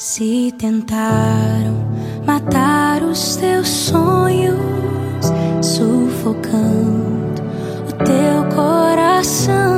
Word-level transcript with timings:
Se 0.00 0.50
tentaram 0.56 1.76
matar 2.24 3.02
os 3.02 3.36
teus 3.36 3.68
sonhos, 3.68 4.56
sufocando 5.60 7.42
o 7.86 7.92
teu 8.02 8.56
coração, 8.56 9.69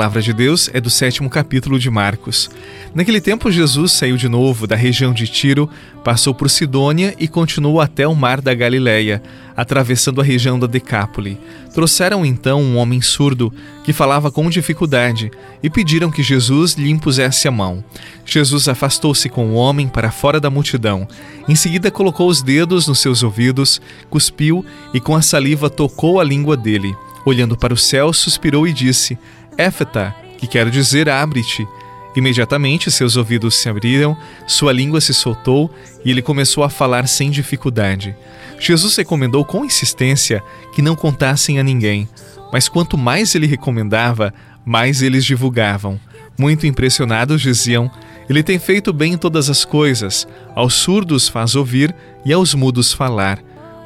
palavra 0.00 0.22
de 0.22 0.32
Deus 0.32 0.70
é 0.72 0.80
do 0.80 0.88
sétimo 0.88 1.28
capítulo 1.28 1.78
de 1.78 1.90
Marcos. 1.90 2.48
Naquele 2.94 3.20
tempo, 3.20 3.52
Jesus 3.52 3.92
saiu 3.92 4.16
de 4.16 4.30
novo 4.30 4.66
da 4.66 4.74
região 4.74 5.12
de 5.12 5.28
Tiro, 5.28 5.68
passou 6.02 6.34
por 6.34 6.48
Sidônia 6.48 7.14
e 7.18 7.28
continuou 7.28 7.82
até 7.82 8.08
o 8.08 8.14
mar 8.14 8.40
da 8.40 8.54
Galileia, 8.54 9.22
atravessando 9.54 10.18
a 10.18 10.24
região 10.24 10.58
da 10.58 10.66
Decápole. 10.66 11.38
Trouxeram 11.74 12.24
então 12.24 12.62
um 12.62 12.78
homem 12.78 13.02
surdo 13.02 13.52
que 13.84 13.92
falava 13.92 14.30
com 14.30 14.48
dificuldade 14.48 15.30
e 15.62 15.68
pediram 15.68 16.10
que 16.10 16.22
Jesus 16.22 16.72
lhe 16.72 16.88
impusesse 16.88 17.46
a 17.46 17.50
mão. 17.50 17.84
Jesus 18.24 18.68
afastou-se 18.68 19.28
com 19.28 19.50
o 19.50 19.54
homem 19.54 19.86
para 19.86 20.10
fora 20.10 20.40
da 20.40 20.48
multidão. 20.48 21.06
Em 21.46 21.54
seguida, 21.54 21.90
colocou 21.90 22.26
os 22.26 22.40
dedos 22.40 22.88
nos 22.88 23.00
seus 23.00 23.22
ouvidos, 23.22 23.82
cuspiu 24.08 24.64
e 24.94 24.98
com 24.98 25.14
a 25.14 25.20
saliva 25.20 25.68
tocou 25.68 26.18
a 26.18 26.24
língua 26.24 26.56
dele. 26.56 26.96
Olhando 27.22 27.54
para 27.54 27.74
o 27.74 27.76
céu, 27.76 28.14
suspirou 28.14 28.66
e 28.66 28.72
disse: 28.72 29.18
Éfeta, 29.60 30.14
que 30.38 30.46
quer 30.46 30.70
dizer 30.70 31.08
abre-te. 31.08 31.68
Imediatamente 32.16 32.90
seus 32.90 33.16
ouvidos 33.16 33.56
se 33.56 33.68
abriram, 33.68 34.16
sua 34.46 34.72
língua 34.72 35.00
se 35.00 35.14
soltou 35.14 35.72
e 36.04 36.10
ele 36.10 36.22
começou 36.22 36.64
a 36.64 36.70
falar 36.70 37.06
sem 37.06 37.30
dificuldade. 37.30 38.16
Jesus 38.58 38.96
recomendou 38.96 39.44
com 39.44 39.64
insistência 39.64 40.42
que 40.74 40.82
não 40.82 40.96
contassem 40.96 41.58
a 41.58 41.62
ninguém, 41.62 42.08
mas 42.52 42.68
quanto 42.68 42.98
mais 42.98 43.34
ele 43.34 43.46
recomendava, 43.46 44.34
mais 44.64 45.02
eles 45.02 45.24
divulgavam. 45.24 46.00
Muito 46.38 46.66
impressionados 46.66 47.40
diziam: 47.42 47.90
Ele 48.28 48.42
tem 48.42 48.58
feito 48.58 48.92
bem 48.92 49.16
todas 49.16 49.48
as 49.48 49.64
coisas, 49.64 50.26
aos 50.54 50.74
surdos 50.74 51.28
faz 51.28 51.54
ouvir 51.54 51.94
e 52.24 52.32
aos 52.32 52.54
mudos 52.54 52.92
falar. 52.92 53.38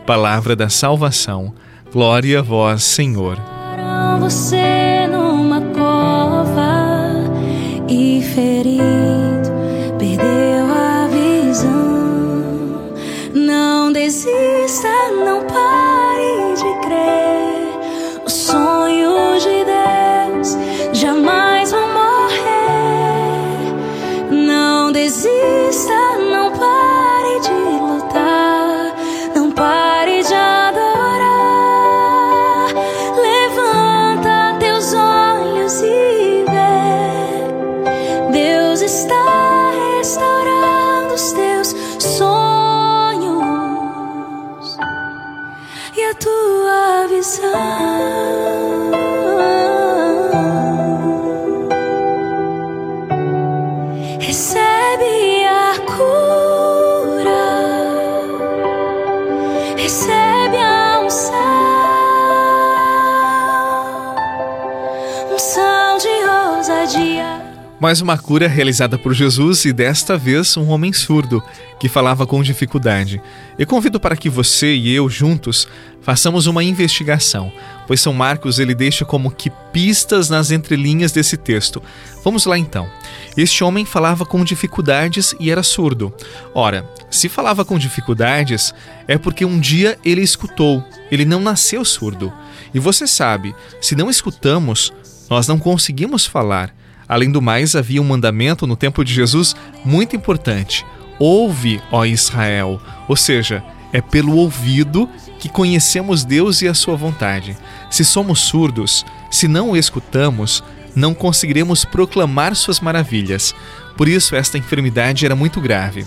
Palavra 0.07 0.55
da 0.55 0.69
salvação. 0.69 1.55
Glória 1.93 2.39
a 2.39 2.43
vós, 2.43 2.83
Senhor. 2.83 3.39
Você 4.21 4.94
desista, 25.25 26.19
não 26.19 26.53
pare 26.53 27.41
de 27.41 27.51
lutar. 27.81 28.95
Não 29.35 29.51
pare 29.51 30.23
de 30.23 30.35
adorar. 30.35 31.49
Levanta 33.17 34.57
teus 34.59 34.93
olhos 34.93 35.81
e 35.81 36.45
está 38.83 39.71
restaurando 39.97 41.15
os 41.15 41.33
teus 41.33 41.75
sonhos 41.99 43.49
e 45.97 46.05
a 46.05 46.15
tua 46.15 47.07
visão. 47.09 48.44
Mais 67.85 68.01
uma 68.01 68.17
cura 68.17 68.49
realizada 68.49 68.97
por 68.97 69.13
Jesus 69.13 69.67
e 69.67 69.73
desta 69.73 70.17
vez 70.17 70.57
um 70.57 70.69
homem 70.71 70.91
surdo 70.91 71.43
que 71.79 71.87
falava 71.87 72.27
com 72.27 72.43
dificuldade. 72.43 73.21
Eu 73.59 73.67
convido 73.67 74.01
para 74.01 74.17
que 74.17 74.31
você 74.31 74.75
e 74.75 74.91
eu 74.95 75.07
juntos 75.11 75.69
façamos 76.01 76.47
uma 76.47 76.65
investigação, 76.65 77.53
pois 77.87 78.01
São 78.01 78.15
Marcos 78.15 78.59
ele 78.59 78.75
deixa 78.75 79.05
como 79.05 79.31
que 79.31 79.51
pistas 79.71 80.31
nas 80.31 80.51
entrelinhas 80.51 81.13
desse 81.13 81.37
texto. 81.37 81.83
Vamos 82.25 82.47
lá 82.47 82.57
então. 82.57 82.89
Este 83.37 83.63
homem 83.63 83.85
falava 83.85 84.25
com 84.25 84.43
dificuldades 84.43 85.35
e 85.39 85.51
era 85.51 85.63
surdo. 85.63 86.11
Ora, 86.55 86.89
se 87.11 87.29
falava 87.29 87.67
com 87.67 87.77
dificuldades, 87.77 88.73
é 89.07 89.19
porque 89.19 89.45
um 89.45 89.61
dia 89.61 89.99
ele 90.03 90.23
escutou. 90.23 90.83
Ele 91.11 91.27
não 91.27 91.39
nasceu 91.39 91.85
surdo. 91.85 92.33
E 92.73 92.79
você 92.79 93.07
sabe, 93.07 93.55
se 93.79 93.95
não 93.95 94.09
escutamos, 94.09 94.91
nós 95.29 95.47
não 95.47 95.59
conseguimos 95.59 96.25
falar. 96.25 96.75
Além 97.09 97.31
do 97.31 97.43
mais, 97.43 97.77
havia 97.77 98.01
um 98.01 98.07
mandamento 98.07 98.67
no 98.67 98.77
tempo 98.77 99.05
de 99.05 99.13
Jesus 99.13 99.55
muito 99.85 100.17
importante: 100.17 100.85
ouve, 101.19 101.81
ó 101.91 102.05
Israel. 102.05 102.81
Ou 103.09 103.17
seja, 103.17 103.63
é 103.93 104.01
pelo 104.01 104.37
ouvido 104.37 105.09
que 105.39 105.49
conhecemos 105.49 106.25
Deus 106.25 106.63
e 106.63 106.69
a 106.69 106.75
sua 106.75 106.97
vontade. 106.97 107.57
Se 107.91 108.05
somos 108.05 108.41
surdos, 108.41 109.05
se 109.31 109.47
não 109.47 109.71
o 109.71 109.77
escutamos, 109.77 110.65
não 110.97 111.13
conseguiremos 111.15 111.85
proclamar 111.85 112.55
suas 112.57 112.81
maravilhas. 112.81 113.55
Por 113.97 114.09
isso, 114.09 114.35
esta 114.35 114.59
enfermidade 114.59 115.25
era 115.25 115.37
muito 115.37 115.61
grave. 115.61 116.05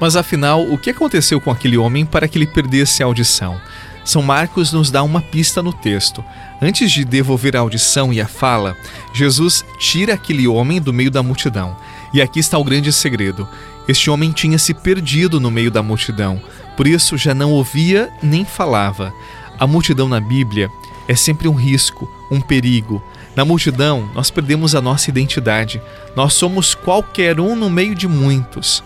Mas 0.00 0.16
afinal, 0.16 0.62
o 0.62 0.78
que 0.78 0.90
aconteceu 0.90 1.40
com 1.40 1.50
aquele 1.50 1.76
homem 1.76 2.06
para 2.06 2.28
que 2.28 2.38
ele 2.38 2.46
perdesse 2.46 3.02
a 3.02 3.06
audição? 3.06 3.60
São 4.08 4.22
Marcos 4.22 4.72
nos 4.72 4.90
dá 4.90 5.02
uma 5.02 5.20
pista 5.20 5.62
no 5.62 5.70
texto. 5.70 6.24
Antes 6.62 6.90
de 6.90 7.04
devolver 7.04 7.54
a 7.54 7.60
audição 7.60 8.10
e 8.10 8.22
a 8.22 8.26
fala, 8.26 8.74
Jesus 9.12 9.62
tira 9.78 10.14
aquele 10.14 10.48
homem 10.48 10.80
do 10.80 10.94
meio 10.94 11.10
da 11.10 11.22
multidão. 11.22 11.76
E 12.14 12.22
aqui 12.22 12.40
está 12.40 12.56
o 12.56 12.64
grande 12.64 12.90
segredo. 12.90 13.46
Este 13.86 14.08
homem 14.08 14.32
tinha 14.32 14.58
se 14.58 14.72
perdido 14.72 15.38
no 15.38 15.50
meio 15.50 15.70
da 15.70 15.82
multidão, 15.82 16.40
por 16.74 16.86
isso 16.86 17.18
já 17.18 17.34
não 17.34 17.52
ouvia 17.52 18.08
nem 18.22 18.46
falava. 18.46 19.12
A 19.58 19.66
multidão 19.66 20.08
na 20.08 20.20
Bíblia 20.20 20.70
é 21.06 21.14
sempre 21.14 21.46
um 21.46 21.54
risco, 21.54 22.10
um 22.30 22.40
perigo. 22.40 23.02
Na 23.36 23.44
multidão, 23.44 24.08
nós 24.14 24.30
perdemos 24.30 24.74
a 24.74 24.80
nossa 24.80 25.10
identidade. 25.10 25.82
Nós 26.16 26.32
somos 26.32 26.74
qualquer 26.74 27.38
um 27.38 27.54
no 27.54 27.68
meio 27.68 27.94
de 27.94 28.08
muitos. 28.08 28.82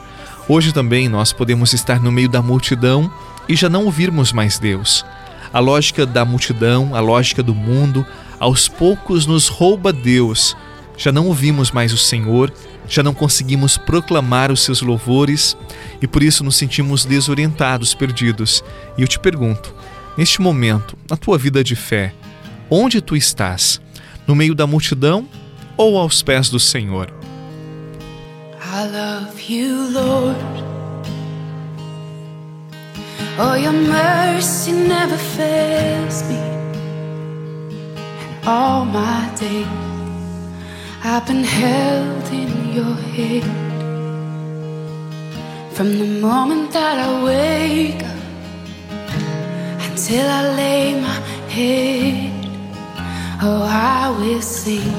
Hoje 0.48 0.72
também 0.72 1.08
nós 1.08 1.32
podemos 1.32 1.72
estar 1.72 2.00
no 2.00 2.10
meio 2.10 2.28
da 2.28 2.42
multidão 2.42 3.08
e 3.48 3.56
já 3.56 3.68
não 3.68 3.84
ouvirmos 3.84 4.32
mais 4.32 4.58
Deus. 4.58 5.04
A 5.52 5.58
lógica 5.58 6.06
da 6.06 6.24
multidão, 6.24 6.94
a 6.94 7.00
lógica 7.00 7.42
do 7.42 7.54
mundo, 7.54 8.06
aos 8.38 8.68
poucos 8.68 9.26
nos 9.26 9.48
rouba 9.48 9.92
Deus. 9.92 10.56
Já 10.96 11.12
não 11.12 11.26
ouvimos 11.26 11.70
mais 11.70 11.92
o 11.92 11.98
Senhor, 11.98 12.52
já 12.88 13.02
não 13.02 13.14
conseguimos 13.14 13.76
proclamar 13.76 14.50
os 14.50 14.62
seus 14.62 14.82
louvores 14.82 15.56
e 16.00 16.06
por 16.06 16.22
isso 16.22 16.42
nos 16.42 16.56
sentimos 16.56 17.04
desorientados, 17.04 17.94
perdidos. 17.94 18.64
E 18.96 19.02
eu 19.02 19.08
te 19.08 19.18
pergunto, 19.18 19.74
neste 20.16 20.40
momento, 20.40 20.96
na 21.08 21.16
tua 21.16 21.38
vida 21.38 21.62
de 21.62 21.76
fé, 21.76 22.14
onde 22.70 23.00
tu 23.00 23.16
estás? 23.16 23.80
No 24.26 24.34
meio 24.34 24.54
da 24.54 24.66
multidão 24.66 25.28
ou 25.76 25.98
aos 25.98 26.22
pés 26.22 26.48
do 26.48 26.60
Senhor? 26.60 27.12
I 28.64 28.84
love 28.86 29.52
you, 29.52 29.90
Lord. 29.92 30.71
Oh, 33.38 33.54
your 33.54 33.72
mercy 33.72 34.72
never 34.72 35.16
fails 35.16 36.22
me. 36.28 36.36
And 38.22 38.46
all 38.46 38.84
my 38.84 39.32
days 39.40 39.66
I've 41.02 41.26
been 41.26 41.42
held 41.42 42.26
in 42.30 42.74
your 42.74 42.94
hand. 43.16 43.72
From 45.72 45.98
the 45.98 46.20
moment 46.20 46.72
that 46.72 46.98
I 46.98 47.24
wake 47.24 48.02
up 48.04 48.22
until 49.90 50.26
I 50.28 50.54
lay 50.54 51.00
my 51.00 51.18
head, 51.48 52.32
oh, 53.42 53.62
I 53.64 54.10
will 54.10 54.42
sing 54.42 54.94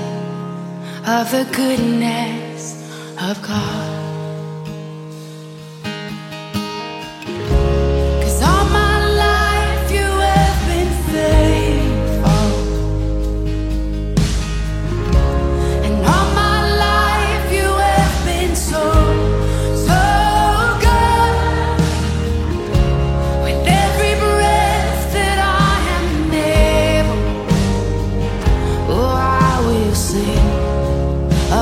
of 1.05 1.29
the 1.29 1.47
goodness 1.55 2.81
of 3.21 3.39
God. 3.43 4.02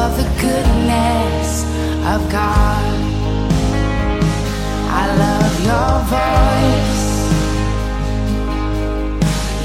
Of 0.02 0.18
the 0.18 0.28
goodness 0.42 1.64
of 2.14 2.20
God. 2.32 2.94
I 4.90 5.06
love 5.24 5.54
your 5.70 5.94
voice. 6.10 7.02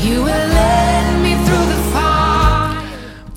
You 0.04 0.22
will 0.22 0.48
lead 0.58 1.22
me 1.22 1.32
through 1.46 1.66
the 1.72 1.80
fire. 1.92 2.76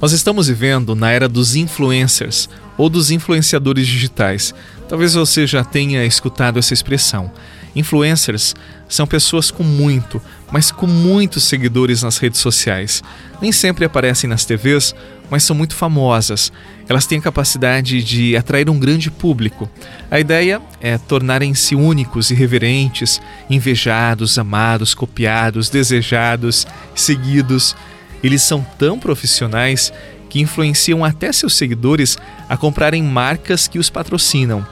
Nós 0.02 0.12
estamos 0.12 0.48
vivendo 0.48 0.94
na 0.94 1.10
era 1.10 1.30
dos 1.30 1.56
influencers 1.56 2.50
ou 2.78 2.90
dos 2.90 3.12
influenciadores 3.12 3.88
digitais. 3.88 4.54
Talvez 4.90 5.14
você 5.14 5.48
já 5.48 5.64
tenha 5.64 6.04
escutado 6.06 6.60
essa 6.60 6.74
expressão. 6.74 7.32
Influencers 7.76 8.56
são 8.88 9.06
pessoas 9.06 9.52
com 9.52 9.64
muito, 9.64 10.22
mas 10.52 10.72
com 10.72 10.88
muitos 10.88 11.44
seguidores 11.44 12.02
nas 12.02 12.18
redes 12.18 12.40
sociais. 12.40 13.04
Nem 13.42 13.52
sempre 13.52 13.86
aparecem 13.86 14.30
nas 14.30 14.46
TVs, 14.46 14.96
mas 15.30 15.44
são 15.44 15.56
muito 15.56 15.76
famosas. 15.76 16.52
Elas 16.88 17.06
têm 17.06 17.20
a 17.20 17.22
capacidade 17.22 18.04
de 18.04 18.36
atrair 18.36 18.70
um 18.70 18.80
grande 18.80 19.12
público. 19.12 19.70
A 20.10 20.20
ideia 20.20 20.62
é 20.82 20.98
tornarem-se 20.98 21.76
únicos, 21.76 22.32
irreverentes, 22.32 23.22
invejados, 23.50 24.40
amados, 24.40 24.96
copiados, 24.96 25.70
desejados, 25.70 26.66
seguidos. 26.96 27.76
Eles 28.24 28.42
são 28.42 28.66
tão 28.78 29.00
profissionais 29.00 29.94
que 30.30 30.42
influenciam 30.42 31.04
até 31.04 31.32
seus 31.32 31.56
seguidores 31.56 32.18
a 32.48 32.58
comprarem 32.58 33.04
marcas 33.04 33.68
que 33.68 33.80
os 33.80 33.90
patrocinam. 33.90 34.66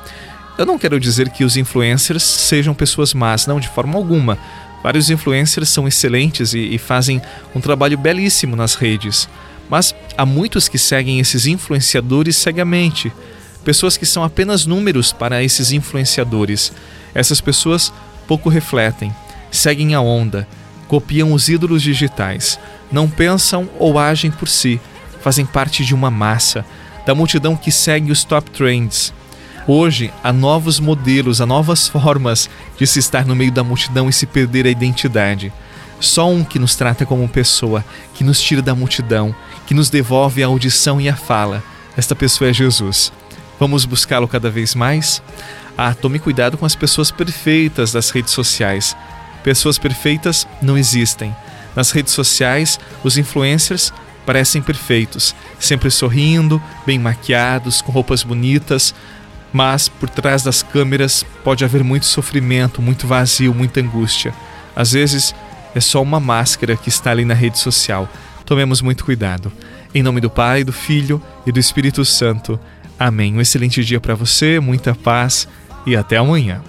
Eu 0.57 0.65
não 0.65 0.79
quero 0.79 0.99
dizer 0.99 1.29
que 1.29 1.43
os 1.43 1.55
influencers 1.55 2.23
sejam 2.23 2.73
pessoas 2.73 3.13
más, 3.13 3.45
não, 3.45 3.59
de 3.59 3.67
forma 3.67 3.95
alguma. 3.95 4.39
Vários 4.81 5.09
influencers 5.11 5.69
são 5.69 5.87
excelentes 5.87 6.53
e, 6.53 6.59
e 6.59 6.77
fazem 6.79 7.21
um 7.53 7.61
trabalho 7.61 7.95
belíssimo 7.95 8.55
nas 8.55 8.73
redes. 8.73 9.29
Mas 9.69 9.93
há 10.17 10.25
muitos 10.25 10.67
que 10.67 10.79
seguem 10.79 11.19
esses 11.19 11.45
influenciadores 11.45 12.35
cegamente. 12.37 13.11
Pessoas 13.63 13.97
que 13.97 14.05
são 14.05 14.23
apenas 14.23 14.65
números 14.65 15.11
para 15.11 15.43
esses 15.43 15.71
influenciadores. 15.71 16.71
Essas 17.13 17.39
pessoas 17.39 17.93
pouco 18.27 18.49
refletem, 18.49 19.13
seguem 19.51 19.93
a 19.93 20.01
onda, 20.01 20.47
copiam 20.87 21.33
os 21.33 21.49
ídolos 21.49 21.83
digitais, 21.83 22.59
não 22.91 23.09
pensam 23.09 23.69
ou 23.77 23.99
agem 23.99 24.31
por 24.31 24.47
si, 24.47 24.79
fazem 25.21 25.45
parte 25.45 25.85
de 25.85 25.93
uma 25.93 26.09
massa, 26.09 26.65
da 27.05 27.13
multidão 27.13 27.55
que 27.55 27.71
segue 27.71 28.11
os 28.11 28.23
top 28.23 28.49
trends. 28.51 29.13
Hoje, 29.69 30.13
há 30.23 30.31
novos 30.31 30.79
modelos, 30.79 31.41
há 31.41 31.45
novas 31.45 31.89
formas 31.89 32.49
de 32.79 32.87
se 32.87 32.99
estar 32.99 33.25
no 33.25 33.35
meio 33.35 33.51
da 33.51 33.65
multidão 33.65 34.07
e 34.07 34.13
se 34.13 34.25
perder 34.25 34.65
a 34.65 34.69
identidade. 34.69 35.51
Só 35.99 36.29
um 36.29 36.41
que 36.41 36.57
nos 36.57 36.73
trata 36.73 37.05
como 37.05 37.27
pessoa, 37.27 37.83
que 38.13 38.23
nos 38.23 38.39
tira 38.39 38.61
da 38.61 38.73
multidão, 38.73 39.35
que 39.65 39.73
nos 39.73 39.89
devolve 39.89 40.41
a 40.41 40.47
audição 40.47 41.01
e 41.01 41.09
a 41.09 41.17
fala. 41.17 41.61
Esta 41.97 42.15
pessoa 42.15 42.49
é 42.49 42.53
Jesus. 42.53 43.11
Vamos 43.59 43.83
buscá-lo 43.83 44.25
cada 44.25 44.49
vez 44.49 44.73
mais? 44.73 45.21
Ah, 45.77 45.93
tome 45.93 46.17
cuidado 46.17 46.57
com 46.57 46.65
as 46.65 46.75
pessoas 46.75 47.11
perfeitas 47.11 47.91
das 47.91 48.09
redes 48.09 48.31
sociais. 48.31 48.95
Pessoas 49.43 49.77
perfeitas 49.77 50.47
não 50.61 50.77
existem. 50.77 51.35
Nas 51.75 51.91
redes 51.91 52.13
sociais, 52.13 52.79
os 53.03 53.17
influencers 53.17 53.91
parecem 54.25 54.61
perfeitos, 54.61 55.35
sempre 55.59 55.91
sorrindo, 55.91 56.61
bem 56.85 56.99
maquiados, 56.99 57.81
com 57.81 57.91
roupas 57.91 58.23
bonitas, 58.23 58.93
mas 59.51 59.87
por 59.87 60.09
trás 60.09 60.43
das 60.43 60.61
câmeras 60.61 61.25
pode 61.43 61.63
haver 61.63 61.83
muito 61.83 62.05
sofrimento, 62.05 62.81
muito 62.81 63.07
vazio, 63.07 63.53
muita 63.53 63.79
angústia. 63.79 64.33
Às 64.75 64.91
vezes 64.91 65.33
é 65.73 65.79
só 65.79 66.01
uma 66.01 66.19
máscara 66.19 66.75
que 66.75 66.89
está 66.89 67.11
ali 67.11 67.25
na 67.25 67.33
rede 67.33 67.57
social. 67.57 68.07
Tomemos 68.45 68.81
muito 68.81 69.03
cuidado. 69.03 69.51
Em 69.93 70.03
nome 70.03 70.21
do 70.21 70.29
Pai, 70.29 70.63
do 70.63 70.73
Filho 70.73 71.21
e 71.45 71.51
do 71.51 71.59
Espírito 71.59 72.03
Santo. 72.05 72.59
Amém. 72.99 73.33
Um 73.35 73.41
excelente 73.41 73.83
dia 73.83 73.99
para 73.99 74.15
você, 74.15 74.59
muita 74.59 74.93
paz 74.95 75.47
e 75.85 75.95
até 75.95 76.17
amanhã. 76.17 76.61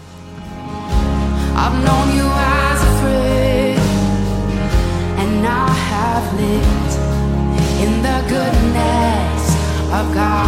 of 9.99 10.15
God. 10.15 10.48